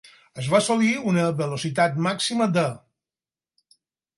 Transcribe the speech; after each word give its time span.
Es 0.43 0.45
va 0.53 0.55
assolir 0.59 0.87
una 1.11 1.25
velocitat 1.41 1.99
màxima 2.07 2.49
de. 2.57 2.67